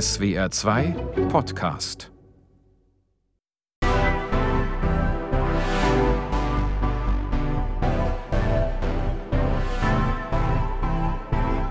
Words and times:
SWR 0.00 0.50
2 0.50 0.90
Podcast 1.28 2.10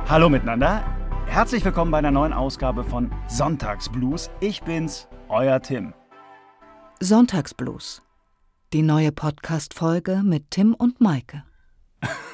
Hallo 0.08 0.30
miteinander. 0.30 0.86
Herzlich 1.26 1.66
willkommen 1.66 1.92
bei 1.92 1.98
einer 1.98 2.12
neuen 2.12 2.32
Ausgabe 2.32 2.86
von 2.86 3.12
Sonntagsblues. 3.28 4.30
Ich 4.40 4.62
bin's, 4.62 5.10
euer 5.28 5.62
Tim. 5.62 5.94
Sonntagsblues. 7.02 8.04
Die 8.72 8.84
neue 8.84 9.12
Podcast-Folge 9.12 10.22
mit 10.24 10.50
Tim 10.50 10.74
und 10.74 11.02
Maike. 11.02 11.44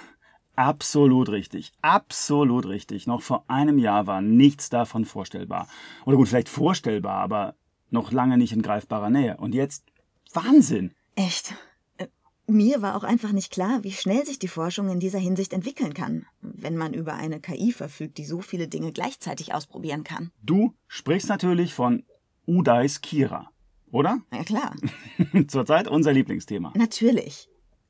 Absolut 0.60 1.30
richtig. 1.30 1.71
Absolut 1.82 2.66
richtig. 2.68 3.07
Noch 3.07 3.21
vor 3.21 3.46
einem 3.48 3.78
Jahr 3.78 4.07
war 4.07 4.20
nichts 4.21 4.70
davon 4.70 5.05
vorstellbar. 5.05 5.70
Oder 6.06 6.18
gut, 6.18 6.28
vielleicht 6.28 6.50
vorstellbar, 6.50 7.15
aber 7.21 7.56
noch 7.92 8.11
lange 8.11 8.38
nicht 8.38 8.51
in 8.51 8.61
greifbarer 8.61 9.10
Nähe. 9.10 9.37
Und 9.37 9.56
jetzt 9.56 9.86
Wahnsinn. 10.34 10.92
Echt? 11.15 11.54
Äh, 11.98 12.07
Mir 12.46 12.82
war 12.82 12.98
auch 12.98 13.06
einfach 13.06 13.32
nicht 13.32 13.51
klar, 13.54 13.86
wie 13.86 13.93
schnell 13.93 14.25
sich 14.25 14.37
die 14.37 14.50
Forschung 14.50 14.89
in 14.89 15.00
dieser 15.00 15.18
Hinsicht 15.20 15.54
entwickeln 15.54 15.93
kann, 15.93 16.25
wenn 16.42 16.76
man 16.76 16.93
über 16.93 17.14
eine 17.14 17.39
KI 17.39 17.71
verfügt, 17.71 18.18
die 18.18 18.26
so 18.26 18.42
viele 18.42 18.68
Dinge 18.68 18.92
gleichzeitig 18.92 19.54
ausprobieren 19.54 20.04
kann. 20.04 20.29
Du 20.43 20.73
sprichst 20.87 21.29
natürlich 21.29 21.73
von 21.73 22.04
Udais 22.46 23.00
Kira, 23.00 23.50
oder? 23.92 24.20
Ja 24.34 24.43
klar, 24.43 24.76
Zurzeit 25.48 25.87
unser 25.87 26.12
Lieblingsthema. 26.12 26.73
natürlich. 26.76 27.48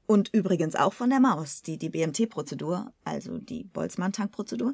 Und 0.09 0.33
übrigens 0.33 0.75
auch 0.75 0.93
von 0.93 1.11
der 1.11 1.19
Maus, 1.19 1.61
die 1.61 1.77
die 1.77 1.89
BMT-Prozedur, 1.89 2.91
also 3.05 3.37
die 3.37 3.63
Boltzmann-Tank-Prozedur, 3.65 4.73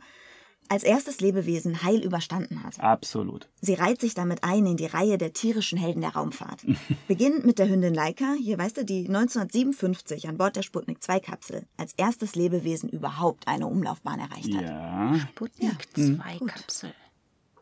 als 0.70 0.84
erstes 0.84 1.20
Lebewesen 1.20 1.84
heil 1.84 2.00
überstanden 2.00 2.64
hat. 2.64 2.80
Absolut. 2.80 3.50
Sie 3.60 3.74
reiht 3.74 4.00
sich 4.00 4.14
damit 4.14 4.46
ein 4.46 4.66
in 4.66 4.78
die 4.78 4.86
Reihe 4.86 5.18
der 5.18 5.34
tierischen 5.34 5.78
Helden 5.78 6.00
der 6.00 6.12
Raumfahrt. 6.12 6.66
Beginnend 7.10 7.46
mit 7.46 7.60
der 7.60 7.68
Hündin 7.68 7.94
Laika, 7.94 8.32
hier 8.42 8.58
weißt 8.58 8.78
du, 8.78 8.86
die 8.86 9.10
1957 9.10 10.30
an 10.30 10.38
Bord 10.38 10.56
der 10.56 10.64
Sputnik-2-Kapsel 10.64 11.66
als 11.76 11.92
erstes 11.98 12.36
Lebewesen 12.36 12.88
überhaupt 12.88 13.50
eine 13.50 13.68
Umlaufbahn 13.68 14.22
erreicht 14.22 14.56
hat. 14.56 14.64
Ja, 14.64 15.20
Sputnik 15.20 15.86
2 15.96 16.46
Kapsel. 16.48 16.94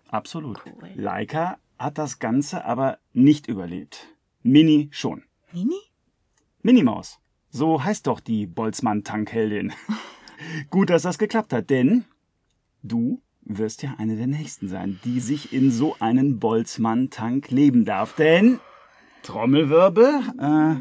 absolut. 0.10 0.62
Cool. 0.64 0.92
Leica 0.94 1.58
hat 1.80 1.98
das 1.98 2.20
Ganze 2.20 2.66
aber 2.66 3.00
nicht 3.14 3.48
überlebt. 3.48 4.06
Mini 4.44 4.90
schon. 4.92 5.24
Mini? 5.52 5.82
Minimaus. 6.62 7.18
So 7.56 7.84
heißt 7.84 8.08
doch 8.08 8.20
die 8.20 8.48
Boltzmann-Tankheldin. 8.48 9.74
Gut, 10.72 10.90
dass 10.90 11.04
das 11.04 11.20
geklappt 11.20 11.54
hat, 11.54 11.70
denn 11.70 12.04
du 12.82 13.22
wirst 13.44 13.84
ja 13.84 13.94
eine 14.00 14.16
der 14.16 14.26
nächsten 14.26 14.68
sein, 14.68 15.00
die 15.06 15.20
sich 15.20 15.54
in 15.54 15.70
so 15.70 15.96
einen 16.00 16.40
Boltzmann-Tank 16.40 17.52
leben 17.52 17.86
darf. 17.86 18.16
Denn 18.16 18.60
Trommelwirbel, 19.22 20.24
äh, 20.40 20.76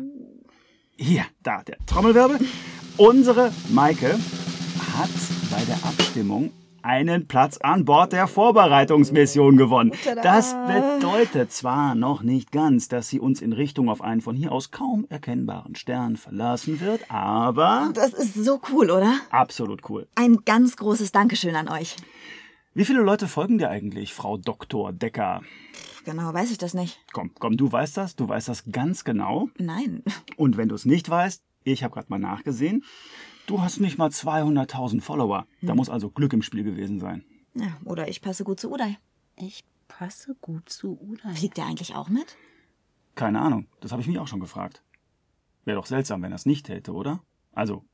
hier, 0.97 1.27
da, 1.43 1.63
der 1.63 1.77
Trommelwirbel. 1.85 2.39
Unsere 2.97 3.53
Maike 3.69 4.19
hat 4.97 5.11
bei 5.51 5.63
der 5.67 5.77
Abstimmung 5.85 6.53
einen 6.85 7.27
Platz 7.27 7.59
an 7.59 7.85
Bord 7.85 8.13
der 8.13 8.27
Vorbereitungsmission 8.27 9.57
gewonnen. 9.57 9.93
Das 10.23 10.55
bedeutet 10.67 11.53
zwar 11.53 11.95
noch 11.95 12.23
nicht 12.23 12.53
ganz, 12.53 12.89
dass 12.89 13.09
sie 13.09 13.21
uns 13.21 13.41
in 13.41 13.53
Richtung 13.53 13.89
auf 13.89 14.01
einen 14.03 14.21
von 14.21 14.37
hier 14.37 14.53
aus 14.53 14.71
kaum 14.71 15.07
erkennbaren 15.09 15.75
Stern 15.75 16.17
verlassen 16.17 16.81
wird, 16.81 17.11
aber 17.11 17.91
Das 17.95 18.13
ist 18.13 18.35
so 18.35 18.61
cool, 18.73 18.91
oder? 18.91 19.15
absolut 19.31 19.89
cool. 19.91 20.07
Ein 20.15 20.39
ganz 20.45 20.77
großes 20.77 21.13
Dankeschön 21.13 21.55
an 21.57 21.69
euch. 21.69 21.97
Wie 22.75 22.85
viele 22.85 23.01
Leute 23.03 23.29
folgen 23.29 23.59
dir 23.59 23.69
eigentlich, 23.69 24.15
Frau 24.15 24.39
Dr. 24.39 24.93
Decker? 24.93 25.43
Genau, 26.05 26.33
weiß 26.33 26.51
ich 26.51 26.59
das 26.59 26.75
nicht. 26.75 26.99
Komm, 27.13 27.31
komm, 27.39 27.57
du 27.57 27.71
weißt 27.71 27.97
das, 27.97 28.17
du 28.17 28.29
weißt 28.29 28.49
das 28.49 28.65
ganz 28.73 29.05
genau. 29.05 29.51
Nein. 29.59 30.03
Und 30.37 30.57
wenn 30.57 30.69
du 30.69 30.75
es 30.75 30.85
nicht 30.85 31.09
weißt, 31.09 31.43
ich 31.65 31.85
habe 31.85 31.95
gerade 31.95 32.07
mal 32.09 32.19
nachgesehen, 32.19 32.83
du 33.47 33.61
hast 33.61 33.81
nicht 33.81 33.99
mal 33.99 34.09
200.000 34.11 35.01
Follower. 35.01 35.47
Da 35.61 35.75
muss 35.75 35.89
also 35.89 36.11
Glück 36.11 36.33
im 36.33 36.43
Spiel 36.43 36.65
gewesen 36.65 37.01
sein. 37.01 37.25
Ja, 37.55 37.77
oder 37.85 38.09
ich 38.09 38.23
passe 38.23 38.45
gut 38.45 38.61
zu 38.61 38.73
Uday. 38.73 38.97
Ich 39.37 39.65
passe 39.89 40.35
gut 40.41 40.69
zu 40.69 40.99
Uday. 41.01 41.35
Fliegt 41.35 41.57
der 41.57 41.67
eigentlich 41.67 41.95
auch 41.95 42.09
mit? 42.09 42.37
Keine 43.15 43.41
Ahnung, 43.41 43.67
das 43.81 43.93
habe 43.93 44.01
ich 44.01 44.09
mich 44.09 44.19
auch 44.19 44.29
schon 44.29 44.41
gefragt. 44.41 44.83
Wäre 45.65 45.77
doch 45.77 45.87
seltsam, 45.87 46.23
wenn 46.23 46.33
er 46.33 46.37
es 46.37 46.47
nicht 46.47 46.67
täte, 46.67 46.93
oder? 46.93 47.23
Also, 47.53 47.85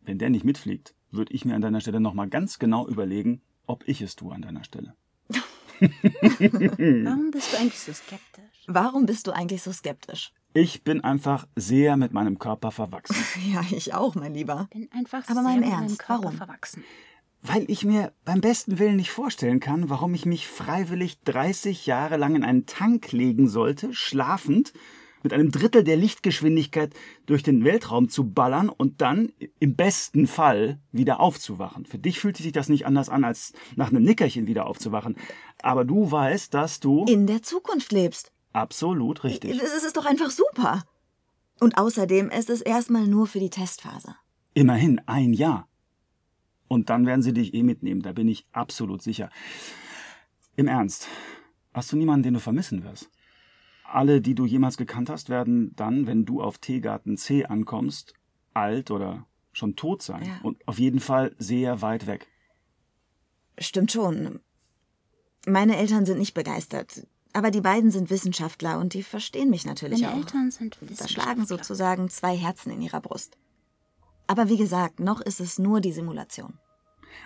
wenn 0.00 0.18
der 0.18 0.30
nicht 0.30 0.44
mitfliegt, 0.44 0.94
würde 1.10 1.32
ich 1.32 1.44
mir 1.44 1.54
an 1.54 1.60
deiner 1.60 1.80
Stelle 1.80 2.00
nochmal 2.00 2.28
ganz 2.28 2.58
genau 2.58 2.86
überlegen, 2.86 3.42
ob 3.66 3.86
ich 3.86 4.00
es 4.00 4.16
tue 4.16 4.34
an 4.34 4.42
deiner 4.42 4.64
Stelle. 4.64 4.94
Warum 5.80 7.30
bist 7.30 7.52
du 7.52 7.58
eigentlich 7.58 7.78
so 7.78 7.92
skeptisch? 7.92 8.64
Warum 8.66 9.06
bist 9.06 9.26
du 9.26 9.32
eigentlich 9.32 9.62
so 9.62 9.72
skeptisch? 9.72 10.32
Ich 10.52 10.82
bin 10.82 11.02
einfach 11.02 11.46
sehr 11.54 11.96
mit 11.96 12.12
meinem 12.12 12.38
Körper 12.38 12.70
verwachsen. 12.70 13.16
Ja, 13.52 13.62
ich 13.70 13.94
auch, 13.94 14.14
mein 14.14 14.34
Lieber. 14.34 14.68
Bin 14.72 14.88
einfach 14.92 15.24
Aber 15.28 15.34
sehr 15.34 15.42
mal 15.42 15.54
im 15.54 15.60
mit 15.60 15.68
meinem 15.70 15.82
Ernst, 15.82 15.98
Körper 16.00 16.24
warum? 16.24 16.36
verwachsen. 16.36 16.84
Weil 17.42 17.64
ich 17.70 17.84
mir 17.84 18.12
beim 18.24 18.40
besten 18.40 18.78
Willen 18.78 18.96
nicht 18.96 19.10
vorstellen 19.12 19.60
kann, 19.60 19.88
warum 19.88 20.12
ich 20.12 20.26
mich 20.26 20.46
freiwillig 20.46 21.20
30 21.22 21.86
Jahre 21.86 22.16
lang 22.16 22.34
in 22.34 22.44
einen 22.44 22.66
Tank 22.66 23.12
legen 23.12 23.48
sollte, 23.48 23.94
schlafend, 23.94 24.72
mit 25.22 25.32
einem 25.32 25.50
Drittel 25.50 25.84
der 25.84 25.96
Lichtgeschwindigkeit 25.96 26.94
durch 27.26 27.42
den 27.42 27.64
Weltraum 27.64 28.08
zu 28.08 28.30
ballern 28.30 28.68
und 28.68 29.00
dann 29.00 29.32
im 29.58 29.76
besten 29.76 30.26
Fall 30.26 30.78
wieder 30.92 31.20
aufzuwachen. 31.20 31.84
Für 31.86 31.98
dich 31.98 32.20
fühlt 32.20 32.36
sich 32.38 32.52
das 32.52 32.68
nicht 32.68 32.86
anders 32.86 33.08
an, 33.08 33.24
als 33.24 33.52
nach 33.76 33.90
einem 33.90 34.02
Nickerchen 34.02 34.46
wieder 34.46 34.66
aufzuwachen. 34.66 35.16
Aber 35.62 35.84
du 35.84 36.10
weißt, 36.10 36.52
dass 36.54 36.80
du 36.80 37.04
In 37.04 37.26
der 37.26 37.42
Zukunft 37.42 37.92
lebst. 37.92 38.32
Absolut 38.52 39.24
richtig. 39.24 39.58
Das 39.58 39.84
ist 39.84 39.96
doch 39.96 40.06
einfach 40.06 40.30
super. 40.30 40.84
Und 41.60 41.76
außerdem 41.76 42.30
ist 42.30 42.50
es 42.50 42.60
erstmal 42.60 43.06
nur 43.06 43.26
für 43.26 43.40
die 43.40 43.50
Testphase. 43.50 44.16
Immerhin 44.54 45.00
ein 45.06 45.32
Jahr. 45.32 45.68
Und 46.68 46.88
dann 46.88 47.06
werden 47.06 47.22
sie 47.22 47.32
dich 47.32 47.52
eh 47.54 47.62
mitnehmen, 47.62 48.02
da 48.02 48.12
bin 48.12 48.28
ich 48.28 48.46
absolut 48.52 49.02
sicher. 49.02 49.30
Im 50.56 50.68
Ernst, 50.68 51.08
hast 51.72 51.92
du 51.92 51.96
niemanden, 51.96 52.22
den 52.22 52.34
du 52.34 52.40
vermissen 52.40 52.84
wirst? 52.84 53.10
Alle, 53.84 54.20
die 54.20 54.36
du 54.36 54.46
jemals 54.46 54.76
gekannt 54.76 55.10
hast, 55.10 55.28
werden 55.28 55.74
dann, 55.74 56.06
wenn 56.06 56.24
du 56.24 56.40
auf 56.40 56.58
Teegarten 56.58 57.16
C 57.16 57.44
ankommst, 57.44 58.14
alt 58.54 58.90
oder 58.90 59.26
schon 59.52 59.74
tot 59.74 60.02
sein. 60.02 60.24
Ja. 60.24 60.38
Und 60.42 60.66
auf 60.68 60.78
jeden 60.78 61.00
Fall 61.00 61.34
sehr 61.38 61.82
weit 61.82 62.06
weg. 62.06 62.28
Stimmt 63.58 63.92
schon. 63.92 64.40
Meine 65.46 65.76
Eltern 65.76 66.06
sind 66.06 66.18
nicht 66.18 66.34
begeistert. 66.34 67.06
Aber 67.32 67.50
die 67.50 67.60
beiden 67.60 67.90
sind 67.90 68.10
Wissenschaftler 68.10 68.78
und 68.78 68.94
die 68.94 69.02
verstehen 69.02 69.50
mich 69.50 69.64
natürlich 69.64 70.02
Meine 70.02 70.14
auch. 70.14 70.18
Eltern 70.18 70.50
sind 70.50 70.76
Da 70.80 70.86
schlagen 70.86 71.42
Wissenschaftler. 71.42 71.46
sozusagen 71.46 72.08
zwei 72.08 72.36
Herzen 72.36 72.72
in 72.72 72.82
ihrer 72.82 73.00
Brust. 73.00 73.36
Aber 74.26 74.48
wie 74.48 74.56
gesagt, 74.56 75.00
noch 75.00 75.20
ist 75.20 75.40
es 75.40 75.58
nur 75.58 75.80
die 75.80 75.92
Simulation. 75.92 76.58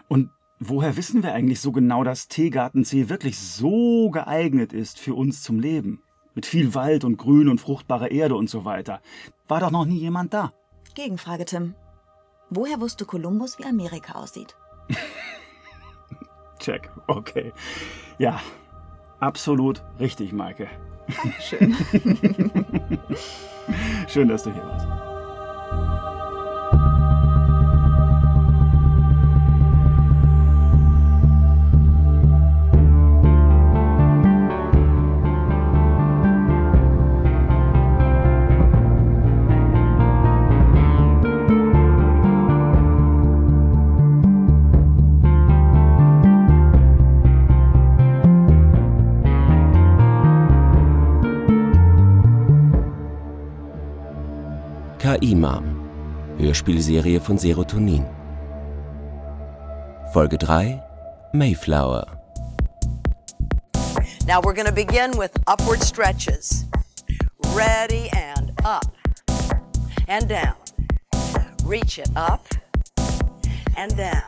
Und 0.09 0.31
woher 0.59 0.97
wissen 0.97 1.22
wir 1.22 1.32
eigentlich 1.32 1.60
so 1.60 1.72
genau, 1.72 2.04
dass 2.04 2.28
Teegarten 2.28 2.84
C 2.84 3.09
wirklich 3.09 3.38
so 3.38 4.10
geeignet 4.10 4.72
ist 4.72 4.98
für 4.98 5.14
uns 5.14 5.43
zum 5.43 5.59
Leben? 5.59 6.03
Mit 6.34 6.47
viel 6.47 6.75
Wald 6.75 7.04
und 7.04 7.16
Grün 7.16 7.48
und 7.48 7.60
fruchtbarer 7.60 8.10
Erde 8.10 8.34
und 8.34 8.50
so 8.50 8.64
weiter. 8.64 9.00
War 9.48 9.60
doch 9.60 9.70
noch 9.70 9.84
nie 9.84 9.98
jemand 9.98 10.34
da. 10.34 10.53
Gegenfrage, 10.94 11.44
Tim. 11.44 11.75
Woher 12.50 12.81
wusste 12.81 13.04
Kolumbus, 13.04 13.59
wie 13.59 13.64
Amerika 13.64 14.14
aussieht? 14.14 14.56
Check, 16.59 16.91
okay. 17.06 17.53
Ja, 18.19 18.41
absolut 19.24 19.82
richtig, 19.98 20.32
Maike. 20.32 20.68
Schön. 21.40 21.74
Schön, 24.08 24.28
dass 24.28 24.44
du 24.44 24.52
hier 24.52 24.62
warst. 24.62 25.03
Hörspielserie 56.54 57.18
von 57.18 57.36
Serotonin. 57.36 58.04
Folge 60.12 60.38
3 60.38 60.80
Mayflower. 61.32 62.06
Now 64.28 64.40
we're 64.40 64.54
going 64.54 64.68
to 64.68 64.72
begin 64.72 65.18
with 65.18 65.32
upward 65.48 65.82
stretches. 65.82 66.66
Ready 67.56 68.08
and 68.12 68.52
up 68.64 68.86
and 70.06 70.28
down. 70.28 70.54
Reach 71.64 71.98
it 71.98 72.10
up 72.14 72.46
and 73.76 73.96
down. 73.96 74.22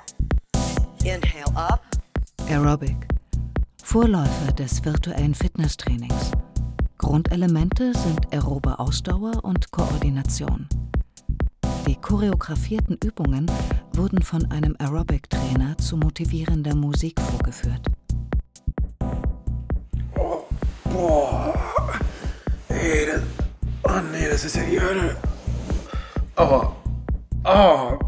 Inhale 1.05 1.53
up, 1.55 1.85
Aerobic. 2.49 3.07
Vorläufer 3.85 4.53
des 4.53 4.85
virtuellen 4.85 5.37
Fitnesstrainings. 5.37 6.33
Grundelemente 6.99 7.95
sind 7.95 8.33
aerobe 8.33 8.81
Ausdauer 8.81 9.45
und 9.45 9.71
Koordination. 9.71 10.69
Die 11.87 11.97
choreografierten 11.97 12.99
Übungen 13.05 13.51
wurden 13.93 14.21
von 14.23 14.51
einem 14.51 14.75
Aerobic-Trainer 14.79 15.79
zu 15.79 15.97
motivierender 15.97 16.75
Musik 16.75 17.21
vorgeführt. 17.21 17.87
Boah. 20.85 21.55
Ey, 22.69 23.07
das. 23.07 23.23
Oh 23.85 24.01
nee, 24.13 24.29
das 24.29 24.45
ist 24.45 24.57
ja 24.57 24.65
die 24.65 24.81
Hölle. 24.81 25.17
Aber. 26.35 26.75
Oh. 27.45 27.99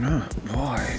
Ja, 0.00 0.22
boah, 0.52 0.76
ey. 0.76 0.98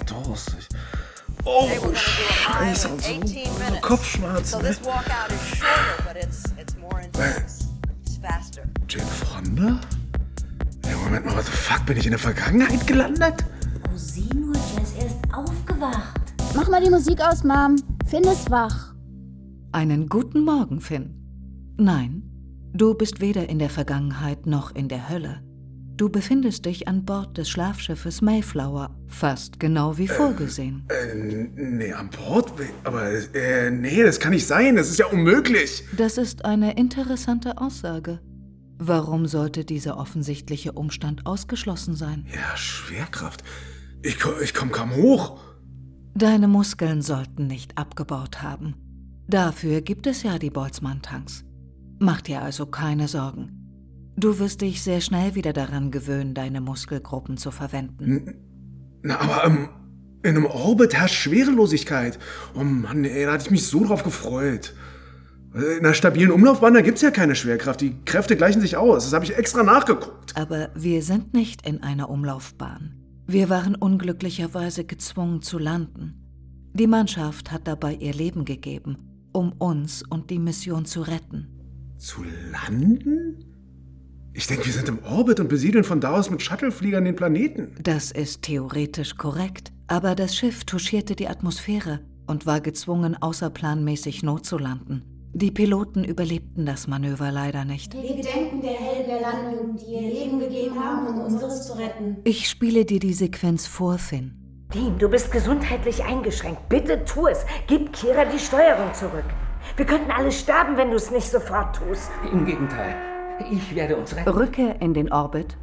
Oh, 1.45 1.67
do 1.67 1.73
a 1.73 1.87
mile 1.87 1.95
Scheiße. 1.95 2.87
Und 2.87 3.03
so, 3.03 3.11
18 3.11 3.27
so 3.27 3.35
minutes. 3.59 3.81
Kopfschmerzen. 3.81 4.45
So 4.45 4.57
ne? 4.57 4.63
this 4.63 4.79
walkout 4.79 5.31
is 5.31 5.57
shorter, 5.57 6.03
but 6.07 6.15
it's 6.15 6.43
it's 6.57 6.75
more 6.77 7.01
intense. 7.01 7.67
It's 8.01 8.17
faster. 8.17 8.63
Jane 8.87 9.05
Fonda? 9.05 9.79
Moment 11.13 11.27
mal, 11.27 11.35
what 11.35 11.45
the 11.45 11.51
fuck? 11.51 11.85
Bin 11.85 11.95
ich 11.95 12.05
in 12.05 12.11
der 12.11 12.19
Vergangenheit 12.19 12.87
gelandet? 12.87 13.45
Oh, 13.87 13.95
sieh 13.95 14.33
nur, 14.33 14.55
Jess, 14.55 14.95
er 14.97 15.05
ist 15.05 15.19
aufgewacht. 15.31 16.33
Mach 16.55 16.67
mal 16.69 16.83
die 16.83 16.89
Musik 16.89 17.21
aus, 17.21 17.43
Mom. 17.43 17.75
Finn 18.07 18.23
ist 18.23 18.49
wach. 18.49 18.95
Einen 19.71 20.09
guten 20.09 20.43
Morgen, 20.43 20.81
Finn. 20.81 21.13
Nein, 21.77 22.23
du 22.73 22.95
bist 22.95 23.21
weder 23.21 23.47
in 23.47 23.59
der 23.59 23.69
Vergangenheit 23.69 24.47
noch 24.47 24.73
in 24.73 24.87
der 24.87 25.07
Hölle. 25.07 25.43
Du 25.97 26.09
befindest 26.09 26.65
dich 26.65 26.87
an 26.87 27.05
Bord 27.05 27.37
des 27.37 27.47
Schlafschiffes 27.47 28.23
Mayflower, 28.23 28.89
fast 29.07 29.59
genau 29.59 29.99
wie 29.99 30.07
vorgesehen. 30.07 30.87
Äh, 30.89 31.45
nee, 31.53 31.93
an 31.93 32.09
Bord? 32.09 32.51
Aber, 32.85 33.11
äh, 33.35 33.69
nee, 33.69 34.01
das 34.01 34.19
kann 34.19 34.31
nicht 34.31 34.47
sein. 34.47 34.77
Das 34.77 34.89
ist 34.89 34.97
ja 34.97 35.05
unmöglich. 35.05 35.83
Das 35.95 36.17
ist 36.17 36.43
eine 36.43 36.75
interessante 36.75 37.59
Aussage. 37.59 38.19
Warum 38.77 39.27
sollte 39.27 39.65
dieser 39.65 39.97
offensichtliche 39.97 40.73
Umstand 40.73 41.25
ausgeschlossen 41.25 41.95
sein? 41.95 42.25
Ja, 42.33 42.57
Schwerkraft. 42.57 43.43
Ich, 44.01 44.17
ich 44.41 44.53
komm 44.53 44.71
kaum 44.71 44.95
hoch. 44.95 45.39
Deine 46.15 46.47
Muskeln 46.47 47.01
sollten 47.01 47.47
nicht 47.47 47.77
abgebaut 47.77 48.41
haben. 48.41 48.75
Dafür 49.27 49.81
gibt 49.81 50.05
es 50.05 50.23
ja 50.23 50.37
die 50.37 50.49
Boltzmann-Tanks. 50.49 51.45
Mach 51.99 52.21
dir 52.21 52.41
also 52.41 52.65
keine 52.65 53.07
Sorgen. 53.07 53.63
Du 54.15 54.37
wirst 54.37 54.61
dich 54.61 54.83
sehr 54.83 55.01
schnell 55.01 55.35
wieder 55.35 55.53
daran 55.53 55.89
gewöhnen, 55.89 56.33
deine 56.33 56.61
Muskelgruppen 56.61 57.37
zu 57.37 57.49
verwenden. 57.49 58.35
Na, 59.01 59.19
aber 59.19 59.45
ähm, 59.45 59.69
in 60.23 60.37
einem 60.37 60.45
Orbit 60.45 60.93
herrscht 60.93 61.15
Schwerelosigkeit. 61.15 62.19
Oh 62.53 62.63
Mann, 62.63 63.05
ey, 63.05 63.25
da 63.25 63.33
hatte 63.33 63.45
ich 63.45 63.51
mich 63.51 63.67
so 63.67 63.85
drauf 63.85 64.03
gefreut. 64.03 64.73
Äh, 65.55 65.77
In 65.77 65.85
einer 65.85 65.93
stabilen 65.93 66.31
Umlaufbahn, 66.31 66.73
da 66.73 66.81
gibt's 66.81 67.01
ja 67.01 67.11
keine 67.11 67.35
Schwerkraft. 67.35 67.81
Die 67.81 67.95
Kräfte 68.05 68.35
gleichen 68.35 68.61
sich 68.61 68.77
aus. 68.77 69.05
Das 69.05 69.13
habe 69.13 69.25
ich 69.25 69.35
extra 69.35 69.63
nachgeguckt. 69.63 70.35
Aber 70.35 70.69
wir 70.75 71.01
sind 71.01 71.33
nicht 71.33 71.67
in 71.67 71.83
einer 71.83 72.09
Umlaufbahn. 72.09 72.95
Wir 73.27 73.49
waren 73.49 73.75
unglücklicherweise 73.75 74.83
gezwungen 74.83 75.41
zu 75.41 75.57
landen. 75.57 76.19
Die 76.73 76.87
Mannschaft 76.87 77.51
hat 77.51 77.67
dabei 77.67 77.93
ihr 77.93 78.13
Leben 78.13 78.45
gegeben, 78.45 78.97
um 79.31 79.53
uns 79.53 80.03
und 80.09 80.29
die 80.29 80.39
Mission 80.39 80.85
zu 80.85 81.01
retten. 81.01 81.47
Zu 81.97 82.23
landen? 82.51 83.45
Ich 84.33 84.47
denke, 84.47 84.65
wir 84.65 84.73
sind 84.73 84.89
im 84.89 85.03
Orbit 85.03 85.39
und 85.39 85.47
besiedeln 85.47 85.83
von 85.83 86.01
da 86.01 86.15
aus 86.15 86.31
mit 86.31 86.41
Shuttlefliegern 86.41 87.05
den 87.05 87.15
Planeten. 87.15 87.75
Das 87.81 88.11
ist 88.11 88.41
theoretisch 88.41 89.15
korrekt, 89.15 89.71
aber 89.87 90.15
das 90.15 90.35
Schiff 90.35 90.65
touchierte 90.65 91.15
die 91.15 91.27
Atmosphäre 91.27 91.99
und 92.25 92.47
war 92.47 92.59
gezwungen, 92.59 93.15
außerplanmäßig 93.15 94.23
notzulanden. 94.23 95.12
Die 95.35 95.49
Piloten 95.49 96.03
überlebten 96.03 96.67
das 96.67 96.85
Manöver 96.87 97.31
leider 97.31 97.65
nicht. 97.65 97.95
Wir 97.95 98.15
gedenken 98.15 98.61
der 98.61 98.73
Helden 98.73 99.07
der 99.07 99.21
Landung, 99.21 99.75
die 99.77 99.95
ihr 99.95 100.01
Leben 100.01 100.39
gegeben 100.39 100.79
haben, 100.79 101.07
um 101.07 101.21
unseres 101.21 101.65
zu 101.65 101.73
retten. 101.73 102.17
Ich 102.23 102.47
spiele 102.47 102.85
dir 102.85 102.99
die 102.99 103.13
Sequenz 103.13 103.65
vor, 103.65 103.97
Finn. 103.97 104.35
Dean, 104.75 104.95
du 104.99 105.09
bist 105.09 105.31
gesundheitlich 105.31 106.03
eingeschränkt. 106.03 106.69
Bitte 106.69 107.03
tu 107.05 107.25
es. 107.25 107.47
Gib 107.65 107.93
Kira 107.93 108.25
die 108.25 108.37
Steuerung 108.37 108.93
zurück. 108.93 109.25
Wir 109.75 109.85
könnten 109.87 110.11
alle 110.11 110.31
sterben, 110.31 110.77
wenn 110.77 110.91
du 110.91 110.97
es 110.97 111.09
nicht 111.09 111.27
sofort 111.27 111.77
tust. 111.77 112.11
Im 112.31 112.45
Gegenteil. 112.45 112.95
Ich 113.49 113.73
werde 113.73 113.97
uns 113.97 114.15
retten. 114.15 114.29
Rücke 114.29 114.75
in 114.81 114.93
den 114.93 115.11
Orbit. 115.11 115.57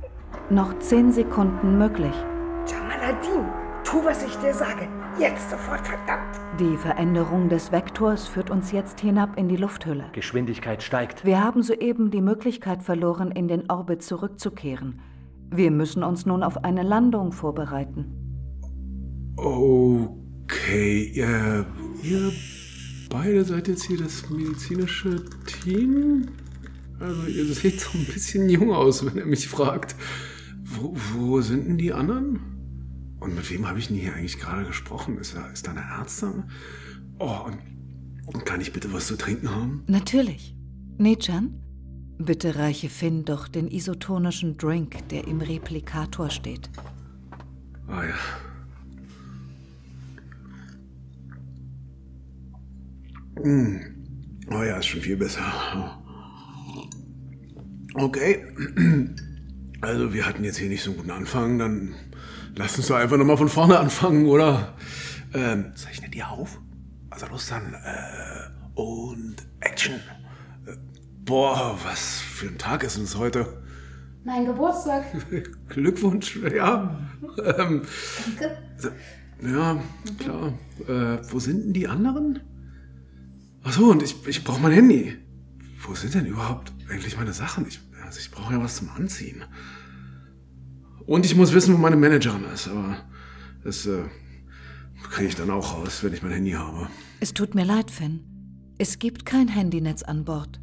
Noch 0.51 0.77
zehn 0.81 1.13
Sekunden 1.13 1.79
möglich. 1.79 2.15
Jamaladin, 2.67 3.47
tu, 3.85 4.05
was 4.05 4.25
ich 4.25 4.35
dir 4.39 4.53
sage. 4.53 4.89
Jetzt 5.21 5.51
sofort, 5.51 5.87
verdammt. 5.87 6.41
Die 6.59 6.79
Veränderung 6.79 7.51
des 7.51 7.71
Vektors 7.71 8.27
führt 8.27 8.49
uns 8.49 8.73
jetzt 8.73 9.01
hinab 9.01 9.37
in 9.37 9.51
die 9.51 9.57
Lufthülle. 9.57 10.07
Geschwindigkeit 10.15 10.83
steigt. 10.83 11.27
Wir 11.27 11.45
haben 11.45 11.63
soeben 11.63 12.11
die 12.11 12.23
Möglichkeit 12.23 12.83
verloren, 12.83 13.31
in 13.31 13.47
den 13.47 13.71
Orbit 13.71 14.03
zurückzukehren. 14.03 15.01
Wir 15.51 15.71
müssen 15.73 16.03
uns 16.05 16.25
nun 16.25 16.43
auf 16.43 16.65
eine 16.65 16.83
Landung 16.83 17.33
vorbereiten. 17.33 18.07
Okay, 19.37 21.13
äh, 21.17 21.65
ihr 22.03 22.33
beide 23.11 23.45
seid 23.45 23.69
jetzt 23.69 23.83
hier 23.83 23.99
das 23.99 24.31
medizinische 24.31 25.23
Team? 25.45 26.29
Also 26.99 27.27
ihr 27.27 27.45
seht 27.45 27.79
so 27.79 27.91
ein 27.99 28.07
bisschen 28.07 28.49
jung 28.49 28.73
aus, 28.73 29.05
wenn 29.05 29.19
er 29.19 29.27
mich 29.27 29.49
fragt. 29.49 29.97
Wo, 30.65 30.97
wo 31.13 31.43
sind 31.43 31.69
denn 31.69 31.77
die 31.77 31.93
anderen? 31.93 32.50
Und 33.21 33.35
mit 33.35 33.51
wem 33.51 33.69
habe 33.69 33.79
ich 33.79 33.89
denn 33.89 33.97
hier 33.97 34.15
eigentlich 34.15 34.39
gerade 34.39 34.65
gesprochen? 34.65 35.19
Ist 35.19 35.37
da, 35.37 35.47
ist 35.49 35.67
da 35.67 35.73
eine 35.73 35.83
Ärztin? 35.83 36.45
Oh, 37.19 37.37
und, 37.47 37.59
und 38.27 38.47
kann 38.47 38.61
ich 38.61 38.73
bitte 38.73 38.93
was 38.93 39.07
zu 39.07 39.17
trinken 39.17 39.51
haben? 39.51 39.85
Natürlich. 39.87 40.57
Nechan, 40.97 41.61
bitte 42.19 42.57
reiche 42.57 42.89
Finn 42.89 43.25
doch 43.25 43.47
den 43.47 43.69
isotonischen 43.69 44.57
Drink, 44.57 45.07
der 45.09 45.29
im 45.29 45.41
Replikator 45.41 46.31
steht. 46.31 46.71
Ah 47.87 48.05
ja. 48.05 48.15
Hm. 53.43 53.81
Oh 54.51 54.63
ja, 54.63 54.79
ist 54.79 54.87
schon 54.87 55.01
viel 55.01 55.17
besser. 55.17 55.43
Okay. 57.95 58.47
Also 59.83 60.13
wir 60.13 60.27
hatten 60.27 60.45
jetzt 60.45 60.59
hier 60.59 60.69
nicht 60.69 60.83
so 60.83 60.91
einen 60.91 60.99
guten 60.99 61.11
Anfang, 61.11 61.59
dann 61.59 61.95
lass 62.57 62.77
uns 62.77 62.89
doch 62.89 62.97
einfach 62.97 63.17
nochmal 63.17 63.37
von 63.37 63.49
vorne 63.49 63.79
anfangen, 63.79 64.27
oder? 64.27 64.75
Ähm, 65.35 65.73
zeichnet 65.75 66.15
ihr 66.15 66.29
auf? 66.29 66.61
Also 67.11 67.27
los 67.27 67.49
dann. 67.49 67.75
Äh, 67.75 68.81
und 68.81 69.37
Action. 69.61 69.95
Äh, 70.67 70.77
boah, 71.25 71.79
was 71.85 72.21
für 72.21 72.49
ein 72.49 72.59
Tag 72.59 72.85
ist 72.85 72.97
es 72.97 73.17
heute? 73.17 73.63
Mein 74.25 74.45
Geburtstag. 74.45 75.05
Glückwunsch, 75.69 76.39
ja. 76.55 76.99
Ähm, 77.43 77.83
Danke. 78.39 78.57
ja, 79.43 79.83
klar. 80.19 80.53
Äh, 80.87 81.19
wo 81.31 81.39
sind 81.39 81.65
denn 81.65 81.73
die 81.73 81.89
anderen? 81.89 82.41
Ach 83.63 83.73
so, 83.73 83.91
und 83.91 84.03
ich, 84.03 84.27
ich 84.27 84.45
brauche 84.45 84.61
mein 84.61 84.73
Handy. 84.73 85.17
Wo 85.83 85.95
sind 85.95 86.15
denn 86.15 86.27
überhaupt 86.27 86.73
eigentlich 86.91 87.17
meine 87.17 87.33
Sachen? 87.33 87.67
Ich, 87.67 87.81
also 88.05 88.19
ich 88.19 88.31
brauche 88.31 88.55
ja 88.55 88.63
was 88.63 88.77
zum 88.77 88.91
Anziehen. 88.91 89.45
Und 91.11 91.27
ich 91.27 91.35
muss 91.35 91.53
wissen, 91.53 91.75
wo 91.75 91.79
meine 91.79 91.97
Managerin 91.97 92.45
ist, 92.55 92.69
aber 92.69 92.97
das 93.65 93.85
äh, 93.85 94.05
kriege 95.11 95.31
ich 95.31 95.35
dann 95.35 95.51
auch 95.51 95.75
raus, 95.75 96.05
wenn 96.05 96.15
ich 96.15 96.23
mein 96.23 96.31
Handy 96.31 96.53
habe. 96.53 96.87
Es 97.19 97.35
tut 97.35 97.57
mir 97.57 97.65
leid, 97.65 97.91
Finn. 97.91 98.21
Es 98.79 99.01
gibt 99.01 99.27
kein 99.27 99.49
Handynetz 99.49 100.05
an 100.05 100.25
Bord. 100.25 100.61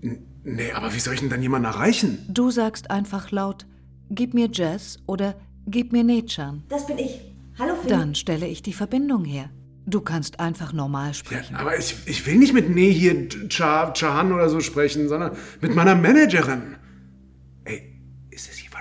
Nee, 0.00 0.72
aber 0.72 0.94
wie 0.94 0.98
soll 0.98 1.12
ich 1.12 1.20
denn 1.20 1.28
dann 1.28 1.42
jemanden 1.42 1.66
erreichen? 1.66 2.24
Du 2.26 2.50
sagst 2.50 2.90
einfach 2.90 3.30
laut, 3.32 3.66
gib 4.08 4.32
mir 4.32 4.48
Jess 4.50 4.96
oder 5.06 5.34
gib 5.66 5.92
mir 5.92 6.04
Nechan. 6.04 6.62
Das 6.70 6.86
bin 6.86 6.96
ich. 6.96 7.20
Hallo, 7.58 7.74
Finn. 7.74 7.90
Dann 7.90 8.14
stelle 8.14 8.46
ich 8.46 8.62
die 8.62 8.72
Verbindung 8.72 9.26
her. 9.26 9.50
Du 9.84 10.00
kannst 10.00 10.40
einfach 10.40 10.72
normal 10.72 11.12
sprechen. 11.12 11.54
Aber 11.54 11.78
ich, 11.78 11.94
ich 12.06 12.26
will 12.26 12.36
nicht 12.36 12.54
mit 12.54 12.74
Nee 12.74 12.94
hier 12.94 13.28
Cha, 13.50 13.92
Chahan 13.92 14.32
oder 14.32 14.48
so 14.48 14.60
sprechen, 14.60 15.06
sondern 15.06 15.36
mit 15.60 15.74
meiner 15.74 15.94
Managerin. 15.94 16.76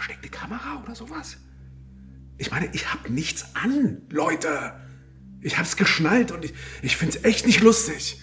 Versteckte 0.06 0.30
Kamera 0.30 0.84
oder 0.84 0.94
sowas? 0.94 1.38
Ich 2.38 2.52
meine, 2.52 2.70
ich 2.74 2.94
hab 2.94 3.10
nichts 3.10 3.56
an, 3.56 4.04
Leute. 4.10 4.74
Ich 5.42 5.58
hab's 5.58 5.78
geschnallt 5.78 6.32
und 6.32 6.46
ich, 6.46 6.54
ich 6.84 6.96
find's 6.96 7.24
echt 7.24 7.48
nicht 7.48 7.62
lustig. 7.62 8.22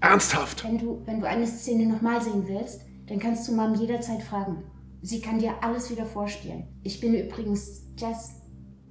Ernsthaft. 0.00 0.64
Wenn 0.64 0.78
du, 0.78 1.02
wenn 1.06 1.20
du 1.20 1.26
eine 1.26 1.46
Szene 1.46 1.86
nochmal 1.86 2.22
sehen 2.22 2.46
willst, 2.46 2.82
dann 3.08 3.18
kannst 3.18 3.48
du 3.48 3.52
Mom 3.52 3.74
jederzeit 3.74 4.22
fragen. 4.22 4.62
Sie 5.02 5.20
kann 5.20 5.38
dir 5.38 5.62
alles 5.62 5.90
wieder 5.90 6.06
vorspielen. 6.06 6.68
Ich 6.82 7.00
bin 7.00 7.14
übrigens 7.14 7.82
Jess. 7.96 8.30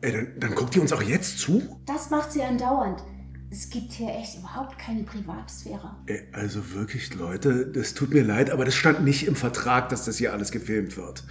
Ey, 0.01 0.11
dann, 0.11 0.39
dann 0.39 0.55
guckt 0.55 0.75
ihr 0.75 0.81
uns 0.81 0.91
auch 0.91 1.01
jetzt 1.01 1.39
zu? 1.39 1.81
Das 1.85 2.09
macht 2.09 2.31
sie 2.31 2.43
andauernd. 2.43 3.03
Es 3.51 3.69
gibt 3.69 3.93
hier 3.93 4.09
echt 4.09 4.37
überhaupt 4.39 4.77
keine 4.79 5.03
Privatsphäre. 5.03 5.95
Ey, 6.07 6.23
also 6.33 6.73
wirklich, 6.73 7.13
Leute, 7.13 7.67
das 7.67 7.93
tut 7.93 8.13
mir 8.13 8.23
leid, 8.23 8.49
aber 8.49 8.65
das 8.65 8.75
stand 8.75 9.03
nicht 9.03 9.27
im 9.27 9.35
Vertrag, 9.35 9.89
dass 9.89 10.05
das 10.05 10.17
hier 10.17 10.33
alles 10.33 10.51
gefilmt 10.51 10.97
wird. 10.97 11.23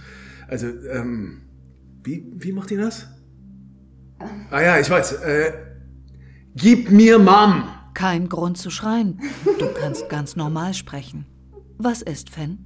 Also, 0.47 0.67
ähm, 0.67 1.41
wie, 2.03 2.31
wie 2.35 2.51
macht 2.51 2.71
ihr 2.71 2.79
das? 2.79 3.07
Ah 4.49 4.61
ja, 4.61 4.79
ich 4.79 4.89
weiß. 4.89 5.13
Äh, 5.23 5.53
gib 6.55 6.91
mir 6.91 7.19
Mom. 7.19 7.63
Kein 7.93 8.29
Grund 8.29 8.57
zu 8.57 8.69
schreien. 8.69 9.19
Du 9.59 9.67
kannst 9.79 10.09
ganz 10.09 10.35
normal 10.35 10.73
sprechen. 10.73 11.25
Was 11.77 12.01
ist, 12.01 12.29
Finn? 12.29 12.65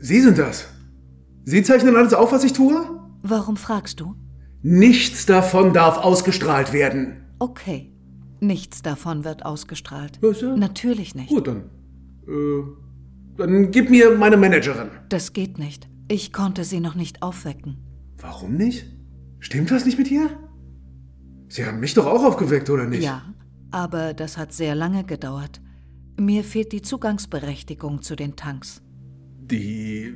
Sie 0.00 0.20
sind 0.20 0.38
das. 0.38 0.68
Sie 1.44 1.62
zeichnen 1.62 1.96
alles 1.96 2.14
auf, 2.14 2.32
was 2.32 2.44
ich 2.44 2.52
tue? 2.52 2.74
Warum 3.22 3.56
fragst 3.56 4.00
du? 4.00 4.16
Nichts 4.62 5.26
davon 5.26 5.72
darf 5.72 5.98
ausgestrahlt 5.98 6.72
werden. 6.72 7.24
Okay. 7.38 7.92
Nichts 8.40 8.82
davon 8.82 9.24
wird 9.24 9.44
ausgestrahlt. 9.44 10.18
Was, 10.22 10.40
ja? 10.40 10.56
Natürlich 10.56 11.14
nicht. 11.14 11.28
Gut, 11.28 11.46
dann. 11.46 11.70
Äh, 12.26 12.62
dann 13.36 13.70
gib 13.70 13.90
mir 13.90 14.16
meine 14.16 14.36
Managerin. 14.36 14.88
Das 15.08 15.32
geht 15.32 15.58
nicht. 15.58 15.88
Ich 16.08 16.32
konnte 16.32 16.64
sie 16.64 16.80
noch 16.80 16.94
nicht 16.94 17.22
aufwecken. 17.22 17.78
Warum 18.18 18.54
nicht? 18.54 18.86
Stimmt 19.40 19.70
was 19.70 19.84
nicht 19.84 19.98
mit 19.98 20.10
ihr? 20.10 20.30
Sie 21.48 21.64
haben 21.64 21.80
mich 21.80 21.94
doch 21.94 22.06
auch 22.06 22.24
aufgeweckt, 22.24 22.70
oder 22.70 22.86
nicht? 22.86 23.04
Ja, 23.04 23.34
aber 23.70 24.14
das 24.14 24.38
hat 24.38 24.52
sehr 24.52 24.74
lange 24.74 25.04
gedauert. 25.04 25.60
Mir 26.18 26.44
fehlt 26.44 26.72
die 26.72 26.82
Zugangsberechtigung 26.82 28.02
zu 28.02 28.16
den 28.16 28.36
Tanks. 28.36 28.82
Die 29.38 30.14